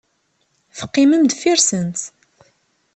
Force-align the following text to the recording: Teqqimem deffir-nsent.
Teqqimem 0.77 1.23
deffir-nsent. 1.25 2.01